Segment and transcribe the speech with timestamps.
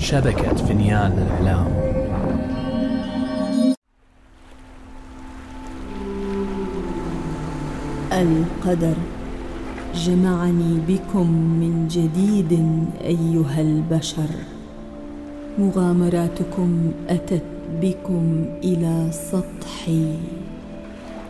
[0.00, 1.66] شبكة فنيان الإعلام
[8.12, 8.94] القدر.
[9.94, 12.52] جمعني بكم من جديد
[13.04, 14.30] أيها البشر.
[15.58, 17.42] مغامراتكم أتت
[17.82, 20.14] بكم إلى سطحي.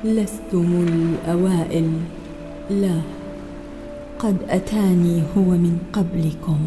[0.04, 1.90] لستم الأوائل.
[2.70, 3.00] لا
[4.18, 6.58] قد أتاني هو من قبلكم.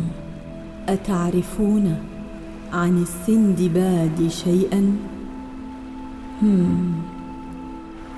[0.90, 1.98] أتعرفون
[2.73, 4.98] عن السندباد شيئا؟
[6.41, 6.94] هم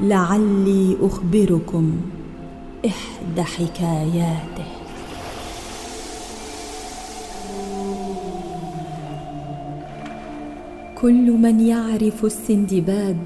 [0.02, 1.92] لعلي أخبركم
[2.86, 4.66] إحدى حكاياته.
[11.02, 13.18] كل من يعرف السندباد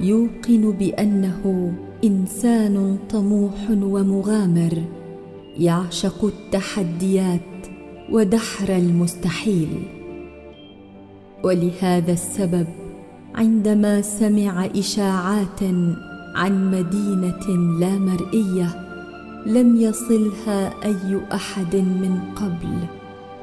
[0.00, 1.72] يوقن بأنه
[2.04, 4.82] إنسان طموح ومغامر
[5.58, 7.53] يعشق التحديات
[8.14, 9.68] ودحر المستحيل.
[11.44, 12.66] ولهذا السبب
[13.34, 15.62] عندما سمع إشاعات
[16.34, 17.46] عن مدينة
[17.80, 18.68] لا مرئية
[19.46, 22.74] لم يصلها أي أحد من قبل.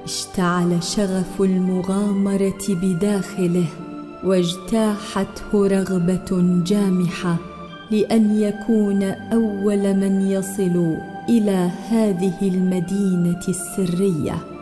[0.03, 3.67] اشتعل شغف المغامرة بداخله
[4.23, 7.35] واجتاحته رغبة جامحة
[7.91, 10.95] لأن يكون أول من يصل
[11.29, 14.60] إلى هذه المدينة السرية.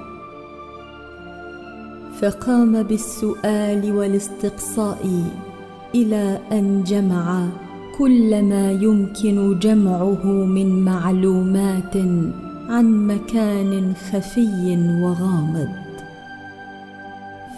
[2.22, 5.24] فقام بالسؤال والاستقصاء
[5.96, 7.48] إلى أن جمع
[7.98, 11.96] كل ما يمكن جمعه من معلومات
[12.70, 15.70] عن مكان خفي وغامض.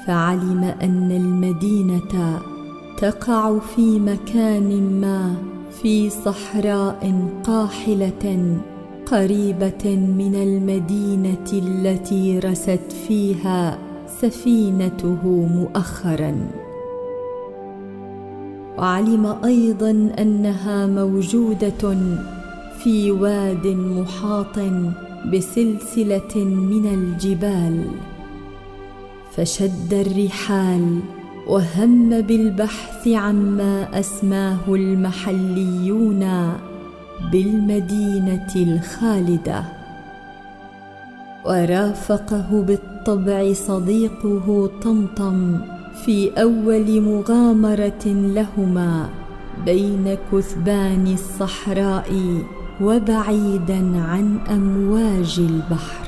[0.07, 2.41] فعلم أن المدينة
[2.97, 5.35] تقع في مكان ما
[5.81, 8.57] في صحراء قاحلة
[9.05, 13.90] قريبة من المدينة التي رست فيها
[14.21, 16.35] سفينته مؤخرا.
[18.77, 21.97] وعلم أيضا أنها موجودة
[22.83, 24.59] في واد محاط
[25.33, 27.85] بسلسلة من الجبال.
[29.31, 30.99] فشد الرحال
[31.47, 36.53] وهم بالبحث عما أسماه المحليون
[37.31, 39.63] بالمدينة الخالدة.
[41.45, 42.65] ورافقه
[43.01, 45.57] بالطبع صديقه طمطم
[46.05, 49.09] في أول مغامرة لهما
[49.65, 52.11] بين كثبان الصحراء
[52.81, 56.07] وبعيدا عن أمواج البحر.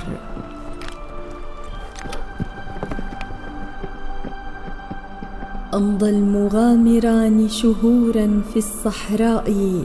[5.73, 9.83] أمضى المغامران شهورا في الصحراء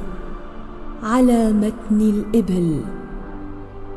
[1.02, 2.80] على متن الإبل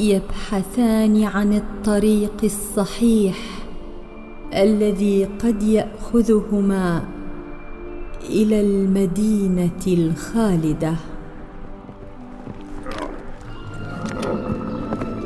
[0.01, 3.37] يبحثان عن الطريق الصحيح
[4.53, 7.03] الذي قد يأخذهما
[8.29, 10.95] إلى المدينة الخالدة.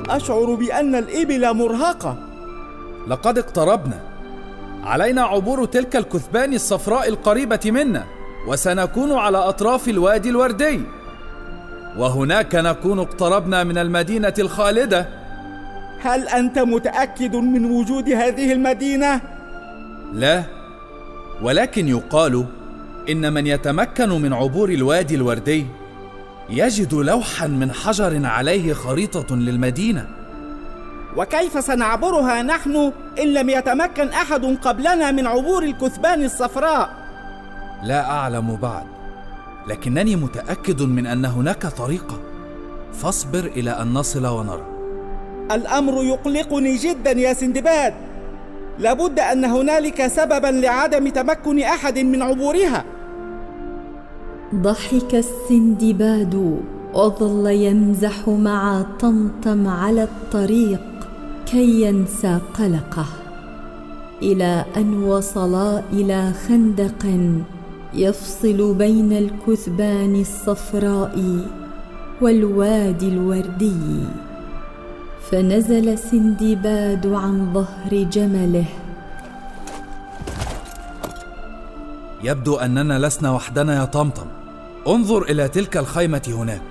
[0.09, 2.18] أشعر بأن الإبل مرهقة.
[3.08, 4.00] لقد اقتربنا.
[4.84, 8.06] علينا عبور تلك الكثبان الصفراء القريبة منا
[8.47, 10.81] وسنكون على أطراف الوادي الوردي.
[11.97, 15.07] وهناك نكون اقتربنا من المدينة الخالدة.
[16.01, 19.22] هل أنت متأكد من وجود هذه المدينة؟
[20.13, 20.44] لا
[21.41, 22.45] ولكن يقال
[23.09, 25.66] إن من يتمكن من عبور الوادي الوردي
[26.50, 30.07] يجد لوحا من حجر عليه خريطة للمدينة.
[31.17, 36.89] وكيف سنعبرها نحن إن لم يتمكن أحد قبلنا من عبور الكثبان الصفراء؟
[37.84, 38.94] لا أعلم بعد.
[39.68, 42.20] لكنني متأكد من أن هناك طريقة.
[42.94, 44.66] فاصبر إلى أن نصل ونرى.
[45.52, 47.94] الأمر يقلقني جدا يا سندباد.
[48.80, 52.86] لابد أن هنالك سببا لعدم تمكن أحد من عبورها.
[54.56, 56.62] ضحك السندباد
[56.94, 60.82] وظل يمزح مع طمطم على الطريق
[61.46, 63.06] كي ينسى قلقه.
[64.22, 67.06] إلى أن وصلا إلى خندق
[67.96, 71.40] يفصل بين الكثبان الصفراء
[72.22, 74.00] والوادي الوردي.
[75.32, 78.66] فنزل سندباد عن ظهر جمله.
[82.24, 84.28] يبدو أننا لسنا وحدنا يا طمطم.
[84.88, 86.62] انظر إلى تلك الخيمة هناك.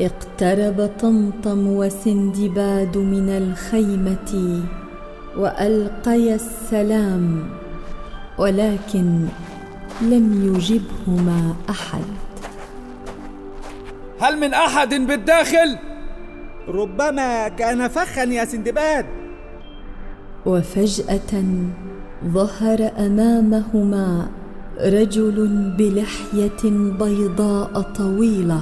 [0.00, 4.60] اقترب طمطم وسندباد من الخيمة
[5.36, 7.44] والقيا السلام.
[8.38, 9.26] ولكن
[10.00, 12.04] لم يجبهما أحد.
[14.20, 15.78] هل من أحد بالداخل؟
[16.68, 19.06] ربما كان فخا يا سندباد.
[20.46, 21.44] وفجأة
[22.26, 24.28] ظهر أمامهما
[24.80, 25.48] رجل
[25.78, 28.60] بلحية بيضاء طويلة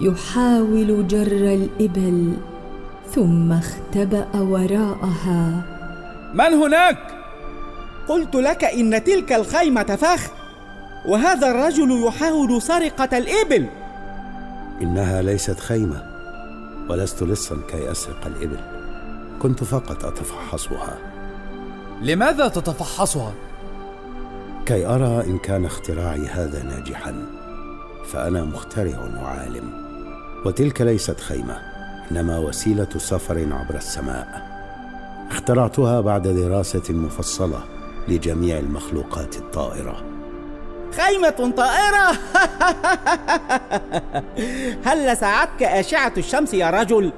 [0.00, 2.32] يحاول جر الإبل
[3.10, 5.62] ثم اختبأ وراءها.
[6.34, 7.17] من هناك؟
[8.08, 10.30] قلت لك إن تلك الخيمة فخ
[11.06, 13.66] وهذا الرجل يحاول سرقة الإبل.
[14.82, 16.02] إنها ليست خيمة
[16.90, 18.60] ولست لصا كي أسرق الإبل.
[19.42, 20.98] كنت فقط أتفحصها.
[22.02, 23.32] لماذا تتفحصها؟
[24.66, 27.26] كي أرى إن كان اختراعي هذا ناجحا
[28.12, 29.72] فأنا مخترع وعالم.
[30.46, 31.58] وتلك ليست خيمة
[32.10, 34.48] إنما وسيلة سفر عبر السماء.
[35.30, 37.77] اخترعتها بعد دراسة مفصلة.
[38.08, 40.04] لجميع المخلوقات الطائرة
[40.96, 42.18] خيمة طائرة
[44.88, 47.12] هل ساعدك أشعة الشمس يا رجل؟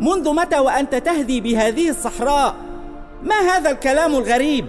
[0.00, 2.54] منذ متى وأنت تهدي بهذه الصحراء؟
[3.22, 4.66] ما هذا الكلام الغريب؟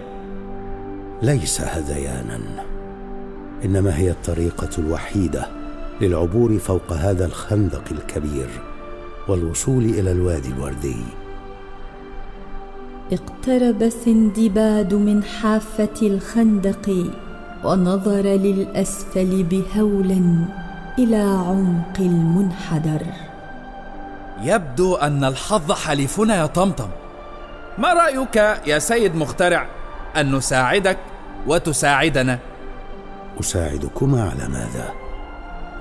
[1.22, 2.40] ليس هذيانا
[3.64, 5.48] إنما هي الطريقة الوحيدة
[6.00, 8.48] للعبور فوق هذا الخندق الكبير
[9.28, 11.04] والوصول إلى الوادي الوردي
[13.12, 17.10] اقترب سندباد من حافة الخندق
[17.64, 20.22] ونظر للأسفل بهول
[20.98, 23.02] إلى عمق المنحدر.
[24.42, 26.88] يبدو أن الحظ حليفنا يا طمطم.
[27.78, 29.66] ما رأيك يا سيد مخترع
[30.16, 30.98] أن نساعدك
[31.46, 32.38] وتساعدنا؟
[33.40, 34.92] أساعدكما على ماذا؟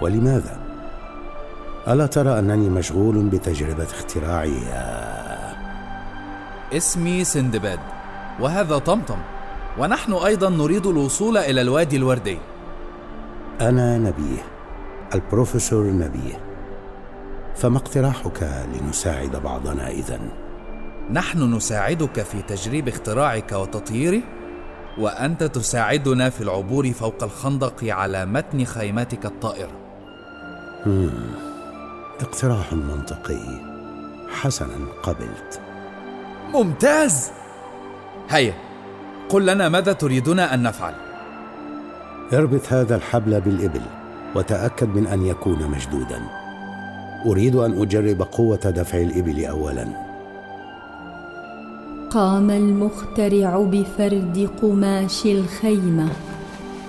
[0.02, 0.60] ولماذا؟
[1.88, 5.27] ألا ترى أنني مشغول بتجربة اختراعي يا
[6.74, 7.80] اسمي سندباد
[8.40, 9.18] وهذا طمطم.
[9.78, 12.38] ونحن أيضا نريد الوصول إلى الوادي الوردي.
[13.62, 14.44] أنا نبيه
[15.16, 16.40] البروفيسور نبيه.
[17.56, 20.30] فما اقتراحك لنساعد بعضنا إذن؟
[21.12, 24.22] نحن نساعدك في تجريب اختراعك وتطهيره
[24.98, 29.72] وأنت تساعدنا في العبور فوق الخندق على متن خيمتك الطائرة.
[30.86, 31.10] مم.
[32.20, 33.62] اقتراح منطقي.
[34.30, 35.62] حسنا قبلت.
[36.54, 37.32] ممتاز.
[38.30, 38.54] هيا
[39.30, 40.94] قل لنا ماذا تريدون أن نفعل؟
[42.34, 43.82] اربط هذا الحبل بالإبل
[44.36, 46.22] وتأكد من أن يكون مشدودا.
[47.26, 49.88] أريد أن أجرب قوة دفع الإبل أولا.
[52.12, 56.10] قام المخترع بفرد قماش الخيمة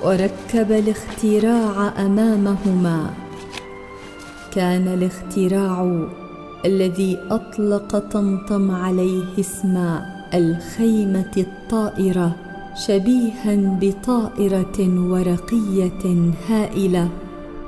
[0.03, 3.11] وركب الاختراع أمامهما.
[4.53, 6.07] كان الاختراع
[6.65, 9.99] الذي أطلق طمطم عليه اسم
[10.35, 12.37] الخيمة الطائرة
[12.87, 17.09] شبيها بطائرة ورقية هائلة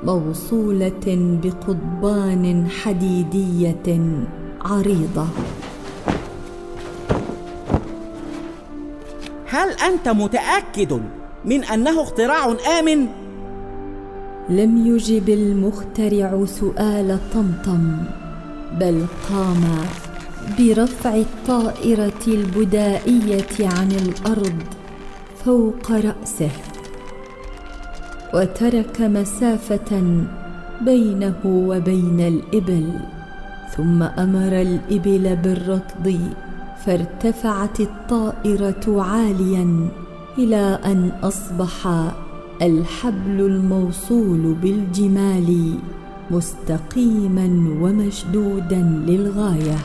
[0.03, 4.01] موصولة بقضبان حديدية
[4.61, 5.27] عريضة
[9.45, 11.01] هل أنت متأكد
[11.45, 13.07] من أنه اختراع آمن؟
[14.49, 17.97] لم يجب المخترع سؤال طمطم
[18.79, 19.63] بل قام
[20.59, 24.55] برفع الطائرة البدائية عن الأرض
[25.45, 26.51] فوق رأسه
[28.33, 30.03] وترك مسافة
[30.81, 32.93] بينه وبين الإبل
[33.77, 36.19] ثم أمر الإبل بالركض
[36.85, 39.89] فارتفعت الطائرة عاليا
[40.37, 41.87] إلى أن أصبح
[42.61, 45.75] الحبل الموصول بالجمال.
[46.31, 47.47] مستقيما
[47.81, 49.77] ومشدودا للغاية.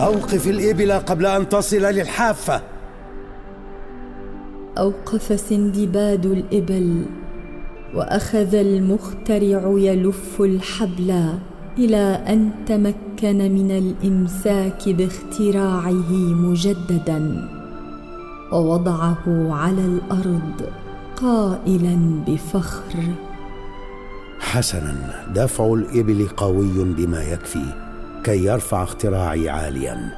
[0.00, 2.62] أوقف الإبل قبل أن تصل للحافة.
[4.78, 7.04] أوقف سندباد الإبل
[7.94, 11.38] وأخذ المخترع يلف الحبل
[11.78, 17.48] إلى أن تمكن من الإمساك باختراعه مجددا.
[18.52, 20.87] ووضعه على الأرض.
[21.22, 23.02] قائلا بفخر.
[24.40, 27.64] حسنا دفع الإبل قوي بما يكفي
[28.24, 30.10] كي يرفع اختراعي عاليا.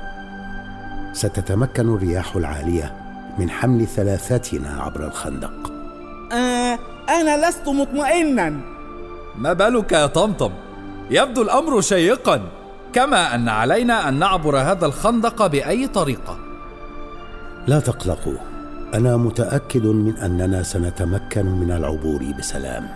[1.13, 2.95] ستتمكن الرياح العالية
[3.39, 5.73] من حمل ثلاثتنا عبر الخندق.
[6.33, 6.79] آه
[7.09, 8.61] أنا لست مطمئنا.
[9.39, 10.51] ما بالك يا طمطم؟
[11.11, 12.43] يبدو الأمر شيقا
[12.93, 16.39] كما أن علينا أن نعبر هذا الخندق بأي طريقة.
[17.67, 18.50] لا تقلقوا
[18.95, 22.89] أنا متأكد من أننا سنتمكن من العبور بسلام.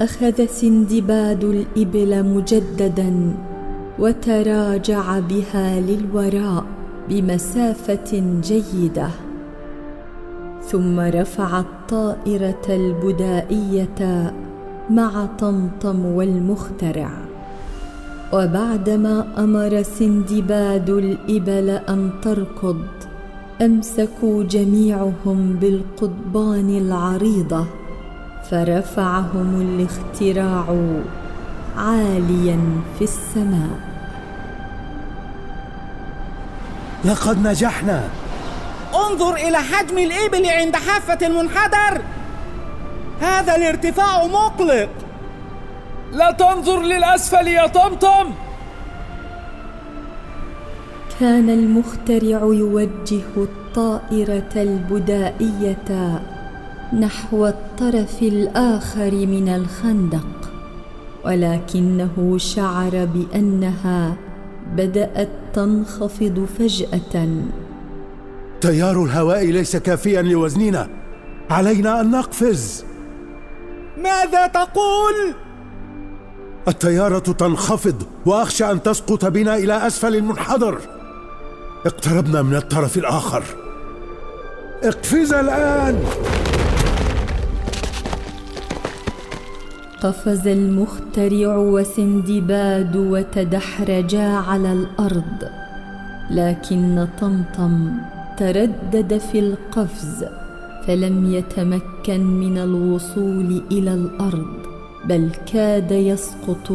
[0.00, 3.34] أخذ سندباد الإبل مجددا
[3.98, 6.64] وتراجع بها للوراء
[7.08, 9.08] بمسافة جيدة.
[10.62, 14.32] ثم رفع الطائرة البدائية
[14.90, 17.23] مع طمطم والمخترع.
[18.32, 22.86] وبعدما أمر سندباد الإبل أن تركض
[23.62, 27.66] أمسكوا جميعهم بالقضبان العريضة
[28.50, 30.64] فرفعهم الاختراع
[31.76, 32.60] عاليا
[32.98, 33.78] في السماء.
[37.04, 38.02] لقد نجحنا.
[38.94, 42.02] انظر إلى حجم الإبل عند حافة المنحدر.
[43.20, 44.88] هذا الارتفاع مقلق.
[46.14, 48.30] لا تنظر للأسفل يا طمطم.
[51.20, 56.22] كان المخترع يوجه الطائرة البدائية
[57.00, 60.50] نحو الطرف الآخر من الخندق
[61.24, 64.16] ولكنه شعر بأنها
[64.76, 67.28] بدأت تنخفض فجأة.
[68.60, 70.88] تيار الهواء ليس كافيا لوزننا
[71.50, 72.84] علينا أن نقفز.
[73.96, 75.34] ماذا تقول؟
[76.68, 80.78] الطياره تنخفض وأخشى أن تسقط بنا إلى أسفل المنحدر
[81.86, 83.44] اقتربنا من الطرف الآخر.
[84.82, 86.04] اقفز الآن!
[90.02, 95.48] قفز المخترع وسندباد وتدحرجا على الأرض
[96.30, 97.90] لكن طمطم
[98.38, 100.24] تردد في القفز
[100.86, 104.73] فلم يتمكن من الوصول إلى الأرض.
[105.08, 106.72] بل كاد يسقط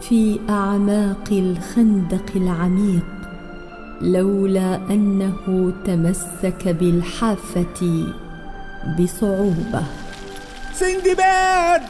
[0.00, 3.04] في أعماق الخندق العميق
[4.00, 8.06] لولا أنه تمسك بالحافة
[8.98, 9.82] بصعوبة.
[10.74, 11.82] سندباد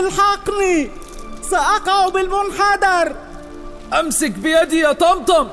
[0.00, 0.88] الحقني
[1.42, 3.16] سأقع بالمنحدر.
[4.00, 5.46] أمسك بيدي يا طمطم.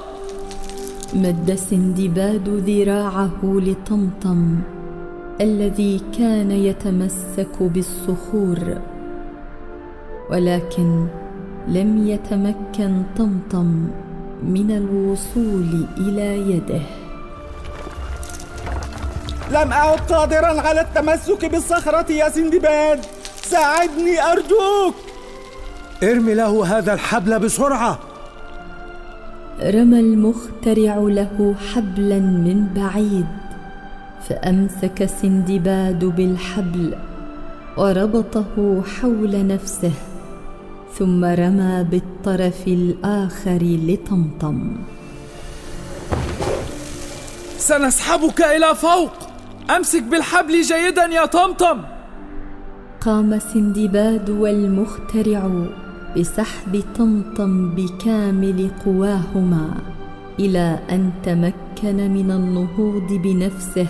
[1.13, 4.59] مد سندباد ذراعه لطمطم
[5.41, 8.81] الذي كان يتمسك بالصخور.
[10.29, 11.07] ولكن
[11.67, 13.87] لم يتمكن طمطم
[14.43, 16.81] من الوصول إلى يده.
[19.51, 22.99] لم أعد قادرا على التمسك بالصخرة يا سندباد
[23.41, 24.95] ساعدني أرجوك.
[26.03, 27.99] ارمي له هذا الحبل بسرعة.
[29.61, 33.27] رمى المخترع له حبلا من بعيد
[34.29, 36.95] فأمسك سندباد بالحبل
[37.77, 39.91] وربطه حول نفسه.
[40.99, 44.77] ثم رمى بالطرف الآخر لطمطم.
[47.57, 49.13] سنسحبك إلى فوق.
[49.75, 51.81] أمسك بالحبل جيدا يا طمطم.
[53.01, 55.51] قام سندباد والمخترع
[56.17, 59.67] بسحب طمطم بكامل قواهما
[60.39, 63.87] إلى أن تمكن من النهوض بنفسه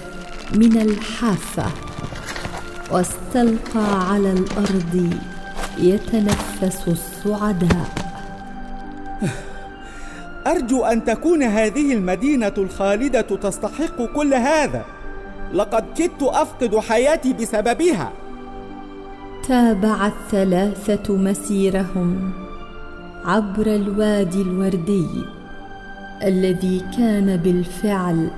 [0.56, 1.66] من الحافة.
[2.92, 5.14] واستلقى على الأرض
[5.80, 7.90] يتنفس السعداء.
[10.48, 14.86] أرجو أن تكون هذه المدينة الخالدة تستحق كل هذا.
[15.54, 18.12] لقد كدت أفقد حياتي بسببها.
[19.48, 22.32] تابع الثلاثة مسيرهم
[23.26, 25.08] عبر الوادي الوردي
[26.24, 28.32] الذي كان بالفعل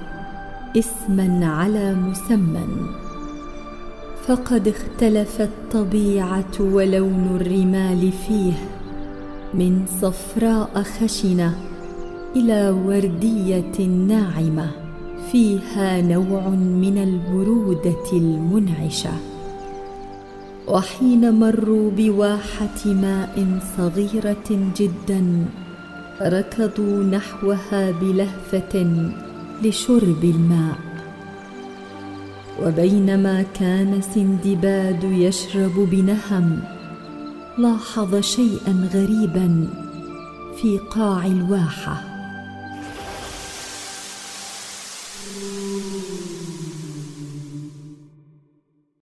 [0.77, 2.67] اسما على مسمى.
[4.27, 8.53] فقد اختلفت الطبيعة ولون الرمال فيه.
[9.53, 11.57] من صفراء خشنة
[12.35, 14.71] إلى وردية ناعمة
[15.31, 19.13] فيها نوع من البرودة المنعشة.
[20.67, 25.45] وحين مروا بواحة ماء صغيرة جدا
[26.21, 29.01] ركضوا نحوها بلهفة
[29.63, 30.88] لشرب الماء.
[32.63, 36.59] وبينما كان سندباد يشرب بنهم
[37.57, 39.67] لاحظ شيئا غريبا
[40.61, 42.08] في قاع الواحة.